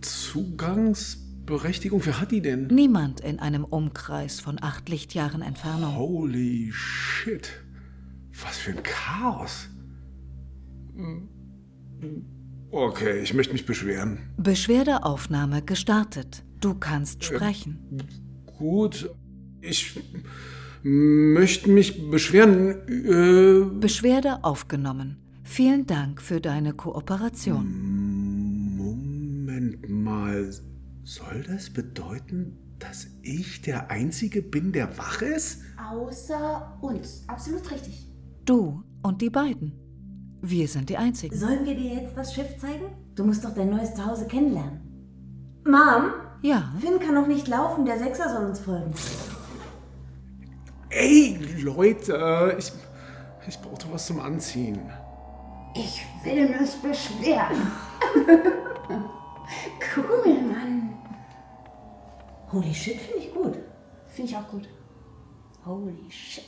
Zugangsberechtigung, 0.00 2.04
wer 2.04 2.20
hat 2.20 2.32
die 2.32 2.40
denn? 2.40 2.66
Niemand 2.68 3.20
in 3.20 3.38
einem 3.38 3.64
Umkreis 3.64 4.40
von 4.40 4.58
acht 4.60 4.88
Lichtjahren 4.88 5.42
Entfernung. 5.42 5.96
Holy 5.96 6.70
shit. 6.72 7.50
Was 8.42 8.58
für 8.58 8.72
ein 8.72 8.82
Chaos. 8.82 9.68
Okay, 12.74 13.20
ich 13.20 13.34
möchte 13.34 13.52
mich 13.52 13.66
beschweren. 13.66 14.18
Beschwerdeaufnahme 14.38 15.60
gestartet. 15.60 16.42
Du 16.58 16.72
kannst 16.72 17.22
sprechen. 17.22 18.02
Gut, 18.56 19.14
ich 19.60 20.00
möchte 20.82 21.68
mich 21.70 22.10
beschweren. 22.10 22.70
Äh, 22.88 23.78
Beschwerde 23.78 24.42
aufgenommen. 24.42 25.18
Vielen 25.44 25.86
Dank 25.86 26.22
für 26.22 26.40
deine 26.40 26.72
Kooperation. 26.72 27.66
Moment 28.78 29.90
mal. 29.90 30.50
Soll 31.04 31.44
das 31.46 31.68
bedeuten, 31.68 32.56
dass 32.78 33.06
ich 33.20 33.60
der 33.60 33.90
Einzige 33.90 34.40
bin, 34.40 34.72
der 34.72 34.96
wach 34.96 35.20
ist? 35.20 35.60
Außer 35.76 36.78
uns. 36.80 37.24
Absolut 37.26 37.70
richtig. 37.70 38.08
Du 38.46 38.82
und 39.02 39.20
die 39.20 39.28
beiden. 39.28 39.74
Wir 40.44 40.66
sind 40.66 40.90
die 40.90 40.96
Einzigen. 40.96 41.36
Sollen 41.36 41.64
wir 41.64 41.76
dir 41.76 41.94
jetzt 41.94 42.16
das 42.16 42.34
Schiff 42.34 42.58
zeigen? 42.58 42.86
Du 43.14 43.24
musst 43.24 43.44
doch 43.44 43.54
dein 43.54 43.70
neues 43.70 43.94
Zuhause 43.94 44.26
kennenlernen. 44.26 44.80
Mom? 45.64 46.14
Ja? 46.42 46.72
Finn 46.80 46.98
kann 46.98 47.14
noch 47.14 47.28
nicht 47.28 47.46
laufen, 47.46 47.86
der 47.86 47.96
Sechser 47.96 48.28
soll 48.28 48.46
uns 48.46 48.58
folgen. 48.58 48.92
Ey, 50.90 51.38
Leute, 51.60 52.56
ich, 52.58 52.72
ich 53.46 53.56
brauchte 53.60 53.86
was 53.92 54.06
zum 54.06 54.18
Anziehen. 54.18 54.80
Ich 55.76 56.04
will 56.24 56.48
mich 56.48 56.74
beschweren. 56.82 57.70
cool, 59.96 60.42
Mann. 60.42 60.94
Holy 62.50 62.74
shit, 62.74 62.96
finde 62.96 63.18
ich 63.18 63.32
gut. 63.32 63.58
Finde 64.08 64.30
ich 64.32 64.36
auch 64.36 64.48
gut. 64.48 64.68
Holy 65.64 66.10
shit. 66.10 66.44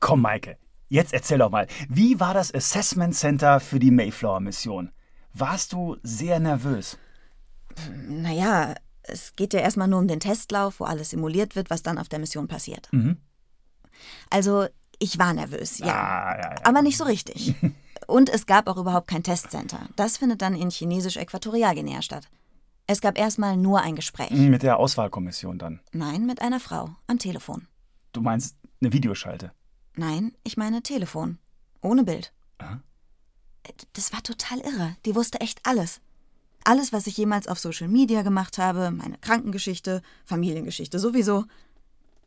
Komm, 0.00 0.22
Maike, 0.22 0.56
jetzt 0.92 1.14
erzähl 1.14 1.38
doch 1.38 1.50
mal, 1.50 1.66
wie 1.88 2.20
war 2.20 2.34
das 2.34 2.54
Assessment 2.54 3.14
Center 3.14 3.60
für 3.60 3.78
die 3.78 3.90
Mayflower-Mission? 3.90 4.90
Warst 5.32 5.72
du 5.72 5.96
sehr 6.02 6.38
nervös? 6.38 6.98
Naja, 8.06 8.74
es 9.02 9.34
geht 9.34 9.54
ja 9.54 9.60
erstmal 9.60 9.88
nur 9.88 9.98
um 9.98 10.06
den 10.06 10.20
Testlauf, 10.20 10.80
wo 10.80 10.84
alles 10.84 11.10
simuliert 11.10 11.56
wird, 11.56 11.70
was 11.70 11.82
dann 11.82 11.98
auf 11.98 12.10
der 12.10 12.18
Mission 12.18 12.46
passiert. 12.46 12.88
Mhm. 12.92 13.16
Also, 14.28 14.66
ich 14.98 15.18
war 15.18 15.32
nervös, 15.32 15.78
ja. 15.78 15.94
Ah, 15.94 16.36
ja, 16.36 16.50
ja. 16.50 16.56
Aber 16.64 16.82
nicht 16.82 16.98
so 16.98 17.04
richtig. 17.04 17.54
Und 18.06 18.28
es 18.28 18.44
gab 18.44 18.68
auch 18.68 18.76
überhaupt 18.76 19.06
kein 19.06 19.22
Testcenter. 19.22 19.88
Das 19.96 20.18
findet 20.18 20.42
dann 20.42 20.54
in 20.54 20.70
Chinesisch-Äquatorialguinea 20.70 22.02
statt. 22.02 22.28
Es 22.86 23.00
gab 23.00 23.16
erstmal 23.16 23.56
nur 23.56 23.80
ein 23.80 23.96
Gespräch. 23.96 24.30
Mit 24.32 24.62
der 24.62 24.78
Auswahlkommission 24.78 25.58
dann. 25.58 25.80
Nein, 25.92 26.26
mit 26.26 26.42
einer 26.42 26.60
Frau. 26.60 26.90
Am 27.06 27.18
Telefon. 27.18 27.66
Du 28.12 28.20
meinst 28.20 28.56
eine 28.80 28.92
Videoschalte? 28.92 29.52
Nein, 29.94 30.32
ich 30.42 30.56
meine 30.56 30.82
Telefon. 30.82 31.38
Ohne 31.80 32.04
Bild. 32.04 32.32
Aha. 32.58 32.80
Das 33.92 34.12
war 34.12 34.22
total 34.22 34.60
irre. 34.60 34.96
Die 35.04 35.14
wusste 35.14 35.40
echt 35.40 35.60
alles. 35.64 36.00
Alles, 36.64 36.92
was 36.92 37.06
ich 37.06 37.16
jemals 37.16 37.48
auf 37.48 37.58
Social 37.58 37.88
Media 37.88 38.22
gemacht 38.22 38.58
habe, 38.58 38.90
meine 38.90 39.18
Krankengeschichte, 39.18 40.02
Familiengeschichte 40.24 40.98
sowieso. 40.98 41.44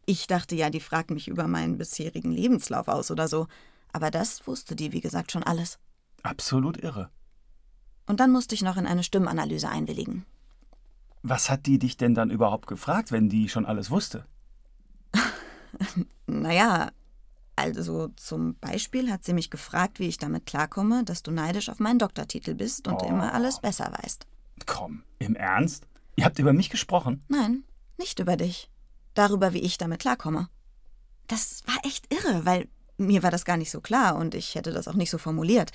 Ich 0.06 0.28
dachte 0.28 0.56
ja, 0.56 0.70
die 0.70 0.80
fragt 0.80 1.10
mich 1.10 1.28
über 1.28 1.48
meinen 1.48 1.78
bisherigen 1.78 2.32
Lebenslauf 2.32 2.88
aus 2.88 3.12
oder 3.12 3.28
so. 3.28 3.48
Aber 3.92 4.12
das 4.12 4.46
wusste 4.46 4.76
die, 4.76 4.92
wie 4.92 5.02
gesagt, 5.02 5.32
schon 5.32 5.44
alles. 5.44 5.80
Absolut 6.22 6.78
irre. 6.84 7.10
Und 8.08 8.20
dann 8.20 8.32
musste 8.32 8.56
ich 8.56 8.62
noch 8.62 8.78
in 8.78 8.86
eine 8.86 9.04
Stimmanalyse 9.04 9.70
einwilligen. 9.70 10.26
Was 11.24 11.50
hat 11.50 11.66
die 11.66 11.80
dich 11.80 11.98
denn 11.98 12.14
dann 12.14 12.30
überhaupt 12.30 12.68
gefragt, 12.68 13.12
wenn 13.12 13.30
die 13.30 13.50
schon 13.50 13.66
alles 13.66 13.90
wusste? 13.90 14.26
Naja, 16.28 16.92
also 17.56 18.10
zum 18.16 18.56
Beispiel 18.56 19.12
hat 19.12 19.24
sie 19.24 19.34
mich 19.34 19.50
gefragt, 19.50 20.00
wie 20.00 20.08
ich 20.08 20.18
damit 20.18 20.46
klarkomme, 20.46 21.04
dass 21.04 21.24
du 21.24 21.32
neidisch 21.32 21.70
auf 21.70 21.80
meinen 21.80 22.00
Doktortitel 22.00 22.54
bist 22.56 22.88
und 22.88 23.02
Oh. 23.02 23.06
immer 23.06 23.34
alles 23.34 23.60
besser 23.62 23.92
weißt. 24.02 24.26
Komm, 24.66 25.04
im 25.20 25.36
Ernst? 25.36 25.88
Ihr 26.18 26.26
habt 26.26 26.40
über 26.40 26.54
mich 26.54 26.70
gesprochen? 26.70 27.24
Nein, 27.28 27.64
nicht 27.98 28.20
über 28.20 28.38
dich. 28.38 28.70
Darüber, 29.14 29.54
wie 29.54 29.60
ich 29.62 29.78
damit 29.78 30.00
klarkomme. 30.02 30.50
Das 31.28 31.62
war 31.66 31.78
echt 31.86 32.14
irre, 32.14 32.46
weil 32.46 32.68
mir 32.98 33.24
war 33.24 33.32
das 33.32 33.46
gar 33.46 33.58
nicht 33.58 33.72
so 33.72 33.82
klar 33.82 34.16
und 34.16 34.36
ich 34.36 34.56
hätte 34.56 34.72
das 34.72 34.88
auch 34.88 34.94
nicht 34.94 35.10
so 35.10 35.18
formuliert. 35.18 35.72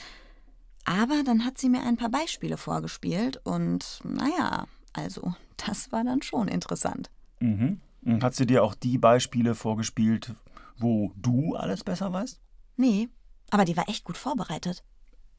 Aber 0.85 1.23
dann 1.25 1.45
hat 1.45 1.59
sie 1.59 1.69
mir 1.69 1.83
ein 1.83 1.97
paar 1.97 2.09
Beispiele 2.11 2.57
vorgespielt 2.57 3.39
und 3.45 4.01
naja, 4.05 4.67
also 4.93 5.35
das 5.57 5.93
war 5.93 6.05
dann 6.05 6.23
schon 6.23 6.49
interessant. 6.49 7.11
Mhm. 7.41 7.81
Hat 8.23 8.35
sie 8.35 8.47
dir 8.47 8.65
auch 8.65 8.75
die 8.75 8.97
Beispiele 8.97 9.55
vorgespielt, 9.55 10.35
wo 10.81 11.13
du 11.17 11.55
alles 11.57 11.85
besser 11.85 12.13
weißt? 12.13 12.41
Nee, 12.77 13.09
aber 13.51 13.65
die 13.65 13.77
war 13.77 13.89
echt 13.89 14.05
gut 14.05 14.17
vorbereitet. 14.17 14.83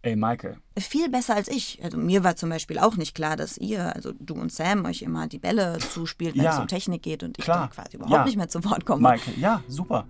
Ey, 0.03 0.15
Maike, 0.15 0.57
Viel 0.79 1.09
besser 1.09 1.35
als 1.35 1.47
ich. 1.47 1.79
Also 1.83 1.97
mir 1.97 2.23
war 2.23 2.35
zum 2.35 2.49
Beispiel 2.49 2.79
auch 2.79 2.95
nicht 2.97 3.13
klar, 3.13 3.35
dass 3.35 3.57
ihr, 3.57 3.95
also 3.95 4.11
du 4.19 4.33
und 4.33 4.51
Sam, 4.51 4.85
euch 4.85 5.03
immer 5.03 5.27
die 5.27 5.37
Bälle 5.37 5.77
zuspielt, 5.77 6.35
wenn 6.35 6.43
Ja, 6.43 6.53
es 6.53 6.59
um 6.59 6.67
Technik 6.67 7.03
geht 7.03 7.21
und 7.21 7.37
ich 7.37 7.43
klar. 7.43 7.59
dann 7.67 7.69
quasi 7.69 7.97
überhaupt 7.97 8.13
Ja. 8.15 8.25
nicht 8.25 8.35
mehr 8.37 8.47
zu 8.49 8.63
Wort 8.65 8.85
komme. 8.85 9.01
Maike, 9.03 9.31
ja, 9.39 9.61
super. 9.67 10.07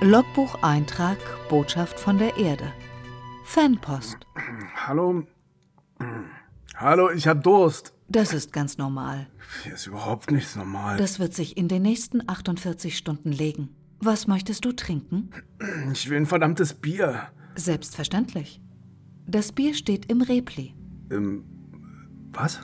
Logbucheintrag 0.00 1.18
Botschaft 1.48 1.98
von 2.00 2.18
der 2.18 2.36
Erde. 2.36 2.72
Fanpost. 3.44 4.16
Hallo? 4.86 5.24
Hallo, 6.76 7.10
ich 7.10 7.28
hab 7.28 7.42
Durst. 7.42 7.91
Das 8.08 8.32
ist 8.32 8.52
ganz 8.52 8.76
normal. 8.78 9.26
Hier 9.64 9.74
ist 9.74 9.86
überhaupt 9.86 10.30
nichts 10.30 10.54
normal. 10.56 10.96
Das 10.98 11.18
wird 11.18 11.34
sich 11.34 11.56
in 11.56 11.68
den 11.68 11.82
nächsten 11.82 12.28
48 12.28 12.96
Stunden 12.96 13.32
legen. 13.32 13.70
Was 14.00 14.26
möchtest 14.26 14.64
du 14.64 14.72
trinken? 14.72 15.30
ich 15.92 16.08
will 16.10 16.18
ein 16.18 16.26
verdammtes 16.26 16.74
Bier. 16.74 17.28
Selbstverständlich. 17.54 18.60
Das 19.26 19.52
Bier 19.52 19.74
steht 19.74 20.10
im 20.10 20.20
Repli, 20.20 20.74
Ähm, 21.10 21.44
was? 22.32 22.60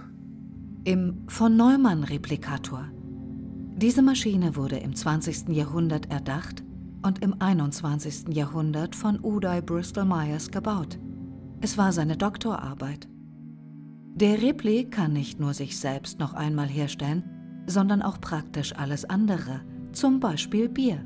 im 0.85 1.25
von 1.29 1.57
Neumann 1.57 2.03
Replikator. 2.05 2.89
Diese 3.77 4.03
Maschine 4.03 4.57
wurde 4.57 4.77
im 4.79 4.95
20. 4.97 5.51
Jahrhundert 5.51 6.11
erdacht 6.11 6.65
und 7.03 7.23
im 7.23 7.41
21. 7.41 8.35
Jahrhundert 8.35 8.97
von 8.97 9.21
Uday 9.23 9.63
Bristol 9.63 10.05
Myers 10.05 10.51
gebaut. 10.51 10.99
Es 11.61 11.79
war 11.79 11.93
seine 11.93 12.17
Doktorarbeit. 12.17 13.07
Der 14.21 14.43
Repli 14.43 14.85
kann 14.85 15.13
nicht 15.13 15.39
nur 15.39 15.55
sich 15.55 15.79
selbst 15.79 16.19
noch 16.19 16.35
einmal 16.35 16.67
herstellen, 16.67 17.23
sondern 17.69 18.03
auch 18.03 18.21
praktisch 18.21 18.75
alles 18.75 19.05
andere, 19.05 19.61
zum 19.93 20.19
Beispiel 20.19 20.69
Bier. 20.69 21.05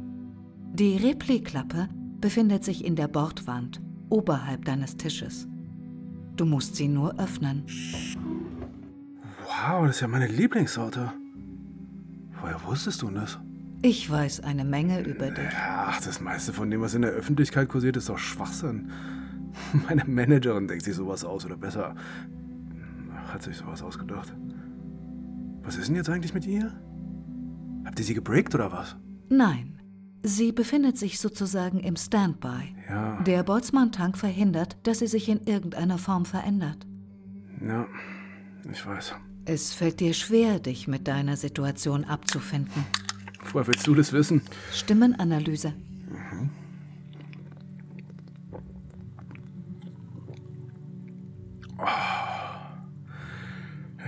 Die 0.72 0.96
Repli-Klappe 0.96 1.90
befindet 2.22 2.64
sich 2.64 2.86
in 2.86 2.96
der 2.96 3.08
Bordwand 3.08 3.82
oberhalb 4.08 4.64
deines 4.64 4.96
Tisches. 4.96 5.46
Du 6.36 6.46
musst 6.46 6.76
sie 6.76 6.88
nur 6.88 7.20
öffnen. 7.20 7.64
Wow, 9.44 9.84
das 9.84 9.96
ist 9.96 10.00
ja 10.00 10.08
meine 10.08 10.28
Lieblingssorte. 10.28 11.12
Woher 12.40 12.64
wusstest 12.64 13.02
du 13.02 13.10
das? 13.10 13.38
Ich 13.82 14.10
weiß 14.10 14.40
eine 14.40 14.64
Menge 14.64 15.02
über 15.02 15.30
dich. 15.30 15.52
Ach, 15.54 16.00
das 16.00 16.22
meiste 16.22 16.54
von 16.54 16.70
dem, 16.70 16.80
was 16.80 16.94
in 16.94 17.02
der 17.02 17.10
Öffentlichkeit 17.10 17.68
kursiert, 17.68 17.98
ist 17.98 18.08
doch 18.08 18.16
Schwachsinn. 18.16 18.90
Meine 19.86 20.06
Managerin 20.06 20.66
denkt 20.66 20.84
sich 20.84 20.94
sowas 20.94 21.26
aus, 21.26 21.44
oder 21.44 21.58
besser, 21.58 21.94
hat 23.32 23.42
sich 23.42 23.56
sowas 23.56 23.82
ausgedacht. 23.82 24.34
Was 25.62 25.76
ist 25.76 25.88
denn 25.88 25.96
jetzt 25.96 26.10
eigentlich 26.10 26.34
mit 26.34 26.46
ihr? 26.46 26.72
Habt 27.84 27.98
ihr 27.98 28.04
sie 28.04 28.14
gebreakt 28.14 28.54
oder 28.54 28.72
was? 28.72 28.96
Nein, 29.28 29.80
sie 30.22 30.52
befindet 30.52 30.98
sich 30.98 31.18
sozusagen 31.18 31.80
im 31.80 31.96
Standby. 31.96 32.74
Ja. 32.88 33.20
Der 33.22 33.42
Boltzmann-Tank 33.42 34.18
verhindert, 34.18 34.76
dass 34.82 34.98
sie 35.00 35.06
sich 35.06 35.28
in 35.28 35.40
irgendeiner 35.44 35.98
Form 35.98 36.24
verändert. 36.24 36.86
Ja, 37.66 37.86
ich 38.70 38.84
weiß. 38.84 39.14
Es 39.44 39.72
fällt 39.72 40.00
dir 40.00 40.14
schwer, 40.14 40.60
dich 40.60 40.86
mit 40.86 41.08
deiner 41.08 41.36
Situation 41.36 42.04
abzufinden. 42.04 42.84
Woher 43.52 43.66
willst 43.66 43.86
du 43.86 43.94
das 43.94 44.12
wissen? 44.12 44.42
Stimmenanalyse. 44.72 45.74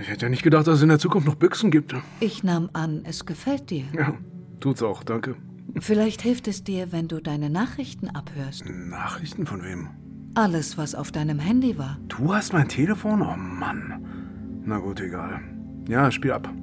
Ich 0.05 0.11
hätte 0.11 0.27
ja 0.27 0.29
nicht 0.29 0.43
gedacht, 0.43 0.67
dass 0.67 0.75
es 0.75 0.83
in 0.83 0.89
der 0.89 0.99
Zukunft 0.99 1.27
noch 1.27 1.33
Büchsen 1.33 1.71
gibt. 1.71 1.95
Ich 2.19 2.43
nahm 2.43 2.69
an, 2.73 3.01
es 3.05 3.25
gefällt 3.25 3.71
dir. 3.71 3.85
Ja, 3.91 4.13
tut's 4.59 4.83
auch, 4.83 5.03
danke. 5.03 5.35
Vielleicht 5.79 6.21
hilft 6.21 6.47
es 6.47 6.63
dir, 6.63 6.91
wenn 6.91 7.07
du 7.07 7.19
deine 7.19 7.49
Nachrichten 7.49 8.09
abhörst. 8.09 8.65
Nachrichten 8.69 9.47
von 9.47 9.63
wem? 9.63 9.89
Alles, 10.35 10.77
was 10.77 10.93
auf 10.93 11.11
deinem 11.11 11.39
Handy 11.39 11.79
war. 11.79 11.97
Du 12.07 12.35
hast 12.35 12.53
mein 12.53 12.67
Telefon? 12.67 13.23
Oh 13.23 13.35
Mann. 13.35 14.61
Na 14.63 14.77
gut, 14.77 15.01
egal. 15.01 15.41
Ja, 15.87 16.11
spiel 16.11 16.33
ab. 16.33 16.53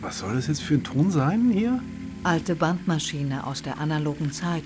Was 0.00 0.20
soll 0.20 0.34
das 0.34 0.46
jetzt 0.46 0.62
für 0.62 0.74
ein 0.74 0.84
Ton 0.84 1.10
sein 1.10 1.50
hier? 1.50 1.80
Alte 2.22 2.54
Bandmaschine 2.54 3.44
aus 3.48 3.62
der 3.64 3.80
analogen 3.80 4.30
Zeit. 4.30 4.64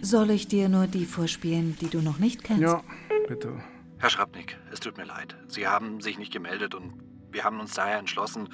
Soll 0.00 0.30
ich 0.30 0.48
dir 0.48 0.68
nur 0.68 0.86
die 0.86 1.04
vorspielen, 1.06 1.76
die 1.80 1.88
du 1.88 2.00
noch 2.02 2.18
nicht 2.18 2.42
kennst? 2.42 2.62
Ja, 2.62 2.82
bitte. 3.28 3.54
Herr 3.98 4.10
Schrapnick, 4.10 4.58
es 4.72 4.80
tut 4.80 4.96
mir 4.96 5.04
leid. 5.04 5.36
Sie 5.46 5.68
haben 5.68 6.00
sich 6.00 6.18
nicht 6.18 6.32
gemeldet 6.32 6.74
und 6.74 6.92
wir 7.30 7.44
haben 7.44 7.60
uns 7.60 7.74
daher 7.74 7.98
entschlossen, 7.98 8.48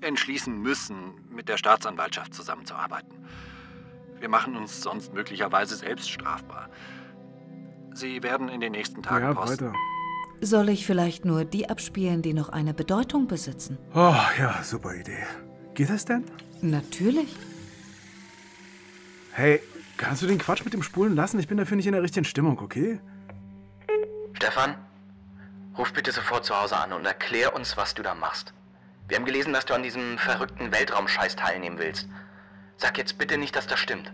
entschließen 0.00 0.56
müssen, 0.56 1.14
mit 1.30 1.48
der 1.48 1.56
Staatsanwaltschaft 1.56 2.32
zusammenzuarbeiten. 2.32 3.12
Wir 4.20 4.28
machen 4.28 4.56
uns 4.56 4.80
sonst 4.80 5.12
möglicherweise 5.12 5.74
selbst 5.76 6.08
strafbar. 6.10 6.68
Sie 7.92 8.22
werden 8.22 8.48
in 8.48 8.60
den 8.60 8.72
nächsten 8.72 9.02
Tagen 9.02 9.24
Ja, 9.26 9.34
Post. 9.34 9.60
weiter. 9.60 9.72
Soll 10.40 10.68
ich 10.68 10.86
vielleicht 10.86 11.24
nur 11.24 11.44
die 11.44 11.68
abspielen, 11.68 12.22
die 12.22 12.32
noch 12.32 12.48
eine 12.48 12.72
Bedeutung 12.72 13.26
besitzen? 13.26 13.76
Oh, 13.92 14.14
ja, 14.38 14.62
super 14.62 14.94
Idee. 14.94 15.24
Geht 15.78 15.90
das 15.90 16.04
denn? 16.04 16.24
Natürlich. 16.60 17.36
Hey, 19.30 19.62
kannst 19.96 20.22
du 20.22 20.26
den 20.26 20.38
Quatsch 20.38 20.64
mit 20.64 20.74
dem 20.74 20.82
Spulen 20.82 21.14
lassen? 21.14 21.38
Ich 21.38 21.46
bin 21.46 21.56
dafür 21.56 21.76
nicht 21.76 21.86
in 21.86 21.92
der 21.92 22.02
richtigen 22.02 22.24
Stimmung, 22.24 22.58
okay? 22.58 22.98
Stefan, 24.32 24.74
ruf 25.78 25.92
bitte 25.92 26.10
sofort 26.10 26.44
zu 26.44 26.60
Hause 26.60 26.76
an 26.78 26.92
und 26.92 27.06
erklär 27.06 27.54
uns, 27.54 27.76
was 27.76 27.94
du 27.94 28.02
da 28.02 28.16
machst. 28.16 28.52
Wir 29.06 29.18
haben 29.18 29.24
gelesen, 29.24 29.52
dass 29.52 29.66
du 29.66 29.74
an 29.74 29.84
diesem 29.84 30.18
verrückten 30.18 30.72
Weltraumscheiß 30.72 31.36
teilnehmen 31.36 31.78
willst. 31.78 32.08
Sag 32.76 32.98
jetzt 32.98 33.16
bitte 33.16 33.38
nicht, 33.38 33.54
dass 33.54 33.68
das 33.68 33.78
stimmt. 33.78 34.12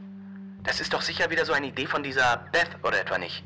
Das 0.65 0.81
ist 0.81 0.93
doch 0.93 1.01
sicher 1.01 1.31
wieder 1.31 1.47
so 1.47 1.55
eine 1.55 1.69
Idee 1.69 1.87
von 1.87 2.03
dieser 2.03 2.47
Beth 2.53 2.77
oder 2.83 3.01
etwa 3.01 3.17
nicht. 3.17 3.43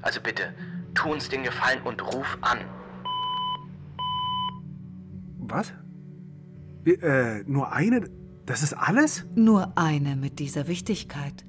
Also 0.00 0.22
bitte, 0.22 0.54
tu 0.94 1.12
uns 1.12 1.28
den 1.28 1.42
Gefallen 1.42 1.82
und 1.82 2.02
ruf 2.02 2.38
an. 2.40 2.60
Was? 5.40 5.74
Äh, 6.84 7.42
nur 7.46 7.72
eine? 7.72 8.08
Das 8.46 8.62
ist 8.62 8.74
alles? 8.74 9.26
Nur 9.34 9.76
eine 9.76 10.16
mit 10.16 10.38
dieser 10.38 10.66
Wichtigkeit. 10.66 11.44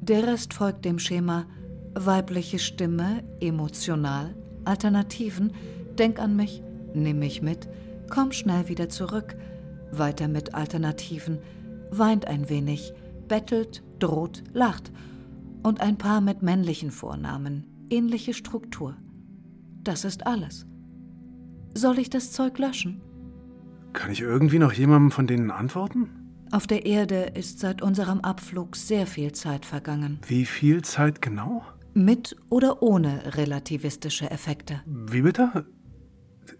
Der 0.00 0.26
Rest 0.26 0.54
folgt 0.54 0.84
dem 0.84 0.98
Schema 0.98 1.46
weibliche 1.94 2.58
Stimme, 2.58 3.24
emotional, 3.40 4.34
Alternativen, 4.64 5.52
denk 5.98 6.18
an 6.18 6.36
mich, 6.36 6.62
nimm 6.94 7.18
mich 7.18 7.42
mit, 7.42 7.68
komm 8.10 8.32
schnell 8.32 8.68
wieder 8.68 8.88
zurück, 8.88 9.36
weiter 9.90 10.28
mit 10.28 10.54
Alternativen, 10.54 11.38
weint 11.90 12.26
ein 12.26 12.48
wenig, 12.48 12.92
bettelt, 13.26 13.82
droht, 13.98 14.44
lacht 14.52 14.92
und 15.62 15.80
ein 15.80 15.98
paar 15.98 16.20
mit 16.20 16.42
männlichen 16.42 16.90
Vornamen, 16.90 17.64
ähnliche 17.90 18.34
Struktur. 18.34 18.96
Das 19.82 20.04
ist 20.04 20.26
alles. 20.26 20.66
Soll 21.74 21.98
ich 21.98 22.10
das 22.10 22.32
Zeug 22.32 22.58
löschen? 22.58 23.00
Kann 23.92 24.10
ich 24.10 24.20
irgendwie 24.20 24.58
noch 24.58 24.72
jemandem 24.72 25.10
von 25.10 25.26
denen 25.26 25.50
antworten? 25.50 26.10
Auf 26.50 26.66
der 26.66 26.86
Erde 26.86 27.32
ist 27.34 27.58
seit 27.60 27.82
unserem 27.82 28.20
Abflug 28.20 28.76
sehr 28.76 29.06
viel 29.06 29.32
Zeit 29.32 29.66
vergangen. 29.66 30.18
Wie 30.26 30.46
viel 30.46 30.82
Zeit 30.82 31.20
genau? 31.20 31.62
Mit 31.94 32.36
oder 32.48 32.82
ohne 32.82 33.36
relativistische 33.36 34.30
Effekte. 34.30 34.80
Wie 34.86 35.22
bitte? 35.22 35.66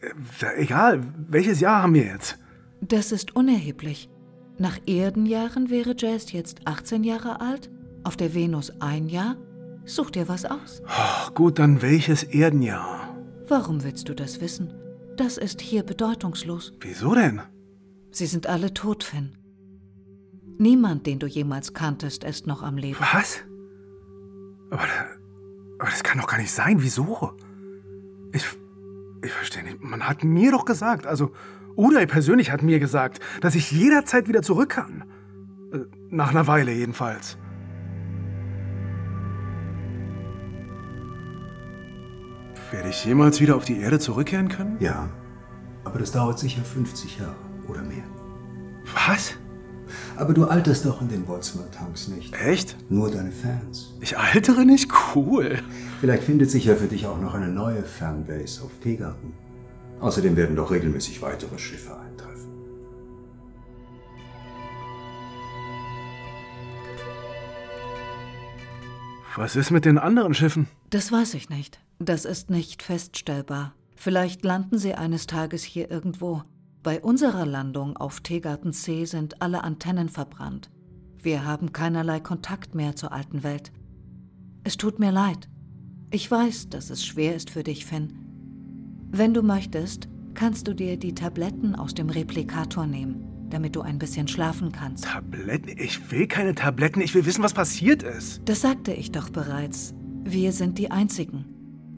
Äh, 0.01 0.63
Egal, 0.63 1.01
welches 1.29 1.61
Jahr 1.61 1.83
haben 1.83 1.95
wir 1.95 2.05
jetzt? 2.05 2.39
Das 2.81 3.13
ist 3.13 3.35
unerheblich. 3.35 4.11
Nach 4.59 4.79
Erdenjahren 4.87 5.71
wäre 5.71 5.95
Jazz 5.97 6.33
jetzt 6.33 6.67
18 6.67 7.05
Jahre 7.05 7.41
alt, 7.41 7.71
auf 8.05 8.17
der 8.17 8.35
Venus 8.35 8.73
ein 8.81 9.09
Jahr. 9.09 9.37
Such 9.85 10.11
dir 10.11 10.29
was 10.29 10.45
aus. 10.45 10.83
Ach, 10.87 11.33
gut, 11.33 11.59
dann 11.59 11.81
welches 11.81 12.25
Erdenjahr? 12.25 13.17
Warum 13.49 13.85
willst 13.85 14.09
du 14.09 14.15
das 14.15 14.41
wissen? 14.41 14.75
Das 15.19 15.37
ist 15.37 15.61
hier 15.61 15.83
bedeutungslos. 15.83 16.73
Wieso 16.81 17.13
denn? 17.13 17.43
Sie 18.13 18.27
sind 18.27 18.47
alle 18.47 18.73
tot, 18.73 19.03
Finn. 19.03 19.37
Niemand, 20.59 21.07
den 21.07 21.19
du 21.19 21.27
jemals 21.27 21.75
kanntest, 21.75 22.23
ist 22.23 22.47
noch 22.47 22.63
am 22.63 22.77
Leben. 22.77 22.99
Was? 23.01 23.41
Aber, 24.71 24.83
aber 25.81 25.91
das 25.91 26.05
kann 26.05 26.19
doch 26.19 26.29
gar 26.29 26.39
nicht 26.39 26.53
sein. 26.53 26.83
Wieso? 26.83 27.33
Ich, 28.33 28.45
ich 29.25 29.33
verstehe 29.33 29.65
nicht. 29.65 29.83
Man 29.83 30.09
hat 30.09 30.23
mir 30.23 30.53
doch 30.53 30.65
gesagt, 30.65 31.05
also 31.05 31.33
Uday 31.77 32.07
persönlich 32.07 32.53
hat 32.53 32.63
mir 32.63 32.79
gesagt, 32.79 33.19
dass 33.41 33.57
ich 33.57 33.73
jederzeit 33.73 34.29
wieder 34.29 34.43
zurück 34.43 34.71
kann. 34.71 35.05
Äh, 35.73 35.79
Nach 36.11 36.31
einer 36.31 36.47
Weile 36.47 36.73
jedenfalls. 36.73 37.39
Werde 42.71 42.91
ich 42.91 43.05
jemals 43.05 43.41
wieder 43.41 43.57
auf 43.57 43.65
die 43.65 43.81
Erde 43.81 43.99
zurückkehren 43.99 44.49
können? 44.49 44.77
Ja, 44.81 45.09
aber 45.85 45.99
das 45.99 46.13
dauert 46.13 46.39
sicher 46.39 46.63
50 46.63 47.19
Jahre 47.19 47.35
oder 47.67 47.83
mehr. 47.83 48.05
Was? 49.07 49.35
Aber 50.17 50.35
du 50.35 50.45
alterst 50.45 50.85
doch 50.85 51.01
in 51.01 51.09
den 51.09 51.25
Boltzmann-Tanks 51.25 52.09
nicht. 52.09 52.35
Echt? 52.35 52.77
Nur 52.91 53.11
deine 53.11 53.33
Fans. 53.33 53.95
Ich 54.01 54.19
altere 54.19 54.67
nicht? 54.67 54.91
Cool. 55.15 55.61
Vielleicht 56.01 56.25
findet 56.25 56.51
sich 56.51 56.67
ja 56.67 56.75
für 56.75 56.89
dich 56.89 57.07
auch 57.07 57.21
noch 57.21 57.35
eine 57.35 57.49
neue 57.49 57.83
Fanbase 57.83 58.63
auf 58.63 58.71
Teegarten. 58.83 59.33
Außerdem 60.01 60.37
werden 60.37 60.57
doch 60.57 60.71
regelmäßig 60.71 61.23
weitere 61.23 61.59
Schiffe 61.59 61.99
eintreffen. 61.99 62.28
Was 69.39 69.55
ist 69.55 69.71
mit 69.71 69.85
den 69.85 69.99
anderen 69.99 70.35
Schiffen? 70.35 70.67
Das 70.91 71.13
weiß 71.13 71.35
ich 71.35 71.49
nicht. 71.49 71.79
Das 72.01 72.25
ist 72.25 72.51
nicht 72.51 72.83
feststellbar. 72.83 73.73
Vielleicht 73.95 74.45
landen 74.45 74.79
sie 74.79 74.95
eines 74.95 75.29
Tages 75.29 75.63
hier 75.63 75.93
irgendwo. 75.93 76.43
Bei 76.83 77.01
unserer 77.01 77.47
Landung 77.47 77.97
auf 77.97 78.19
Teegarten 78.19 78.73
C 78.73 79.05
sind 79.05 79.41
alle 79.41 79.63
Antennen 79.63 80.09
verbrannt. 80.09 80.73
Wir 81.23 81.45
haben 81.45 81.73
keinerlei 81.73 82.19
Kontakt 82.19 82.75
mehr 82.75 82.97
zur 82.97 83.13
alten 83.13 83.45
Welt. 83.45 83.71
Es 84.65 84.77
tut 84.77 84.99
mir 84.99 85.13
leid. 85.13 85.49
Ich 86.11 86.29
weiß, 86.29 86.71
dass 86.71 86.91
es 86.91 87.07
schwer 87.07 87.37
ist 87.37 87.51
für 87.51 87.63
dich, 87.63 87.87
Finn. 87.87 88.19
Wenn 89.13 89.35
du 89.35 89.43
möchtest, 89.43 90.09
kannst 90.35 90.67
du 90.67 90.75
dir 90.75 90.97
die 90.97 91.15
Tabletten 91.15 91.77
aus 91.77 91.95
dem 91.95 92.11
Replikator 92.11 92.89
nehmen, 92.89 93.38
damit 93.51 93.77
du 93.77 93.83
ein 93.83 93.99
bisschen 93.99 94.29
schlafen 94.29 94.73
kannst. 94.73 95.05
Tabletten? 95.05 95.71
Ich 95.79 96.11
will 96.11 96.27
keine 96.27 96.55
Tabletten, 96.55 97.01
ich 97.01 97.15
will 97.15 97.27
wissen, 97.27 97.43
was 97.43 97.55
passiert 97.55 98.03
ist. 98.03 98.43
Das 98.45 98.61
sagte 98.61 98.93
ich 98.93 99.13
doch 99.13 99.31
bereits. 99.31 99.95
Wir 100.25 100.53
sind 100.53 100.79
die 100.79 100.91
Einzigen. 100.91 101.45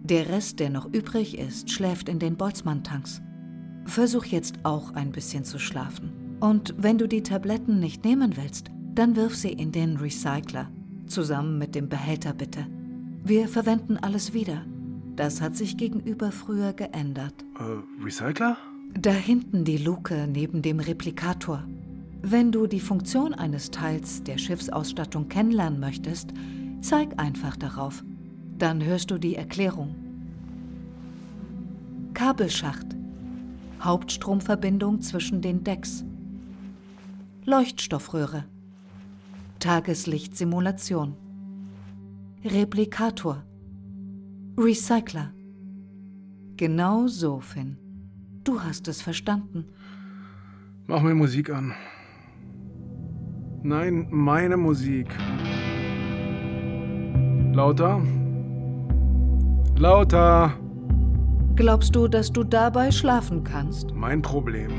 Der 0.02 0.28
Rest, 0.28 0.60
der 0.60 0.70
noch 0.70 0.86
übrig 0.92 1.38
ist, 1.38 1.70
schläft 1.70 2.08
in 2.08 2.18
den 2.18 2.36
Boltzmann-Tanks. 2.36 3.22
Versuch 3.84 4.24
jetzt 4.24 4.64
auch 4.64 4.94
ein 4.94 5.12
bisschen 5.12 5.44
zu 5.44 5.58
schlafen. 5.58 6.36
Und 6.40 6.74
wenn 6.78 6.98
du 6.98 7.06
die 7.06 7.22
Tabletten 7.22 7.80
nicht 7.80 8.04
nehmen 8.04 8.36
willst, 8.36 8.70
dann 8.94 9.16
wirf 9.16 9.36
sie 9.36 9.52
in 9.52 9.72
den 9.72 9.96
Recycler. 9.96 10.70
Zusammen 11.06 11.58
mit 11.58 11.74
dem 11.74 11.88
Behälter 11.88 12.32
bitte. 12.32 12.66
Wir 13.22 13.48
verwenden 13.48 13.96
alles 13.98 14.32
wieder. 14.32 14.64
Das 15.16 15.40
hat 15.40 15.56
sich 15.56 15.76
gegenüber 15.76 16.32
früher 16.32 16.72
geändert. 16.72 17.34
Äh, 17.58 18.04
Recycler? 18.04 18.56
Da 18.94 19.12
hinten 19.12 19.64
die 19.64 19.78
Luke 19.78 20.26
neben 20.30 20.62
dem 20.62 20.80
Replikator. 20.80 21.64
Wenn 22.22 22.52
du 22.52 22.66
die 22.66 22.80
Funktion 22.80 23.32
eines 23.32 23.70
Teils 23.70 24.22
der 24.24 24.36
Schiffsausstattung 24.36 25.28
kennenlernen 25.28 25.80
möchtest, 25.80 26.30
zeig 26.82 27.18
einfach 27.18 27.56
darauf. 27.56 28.04
Dann 28.58 28.84
hörst 28.84 29.10
du 29.10 29.18
die 29.18 29.36
Erklärung. 29.36 29.94
Kabelschacht. 32.12 32.86
Hauptstromverbindung 33.80 35.00
zwischen 35.00 35.40
den 35.40 35.64
Decks. 35.64 36.04
Leuchtstoffröhre. 37.46 38.44
Tageslichtsimulation. 39.60 41.16
Replikator. 42.44 43.42
Recycler. 44.58 45.32
Genau 46.56 47.06
so, 47.06 47.40
Finn. 47.40 47.78
Du 48.44 48.62
hast 48.62 48.88
es 48.88 49.02
verstanden. 49.02 49.66
Mach 50.86 51.02
mir 51.02 51.14
Musik 51.14 51.50
an. 51.50 51.74
Nein, 53.62 54.06
meine 54.10 54.56
Musik. 54.56 55.08
Lauter? 57.52 58.00
Lauter! 59.76 60.52
Glaubst 61.56 61.94
du, 61.94 62.08
dass 62.08 62.32
du 62.32 62.42
dabei 62.42 62.90
schlafen 62.90 63.44
kannst? 63.44 63.94
Mein 63.94 64.22
Problem. 64.22 64.70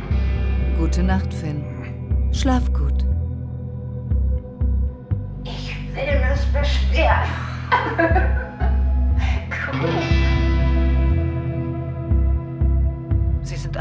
Gute 0.79 1.03
Nacht, 1.03 1.31
Finn. 1.31 1.63
Schlaf 2.31 2.73
gut. 2.73 3.05
Ich 5.43 5.75
will 5.93 6.19
mich 6.29 6.45
beschweren. 6.53 7.29
cool. 9.73 10.30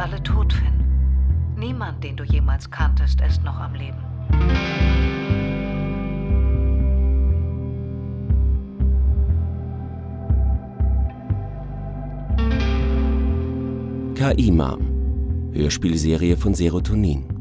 Alle 0.00 0.22
tot, 0.22 0.52
Finn. 0.52 0.72
Niemand, 1.56 2.02
den 2.02 2.16
du 2.16 2.24
jemals 2.24 2.70
kanntest, 2.70 3.20
ist 3.20 3.44
noch 3.44 3.60
am 3.60 3.74
Leben. 3.74 3.98
Mom. 14.50 15.50
Hörspielserie 15.52 16.36
von 16.36 16.54
Serotonin. 16.54 17.39